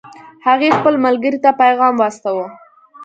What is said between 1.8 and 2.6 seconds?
واستاوه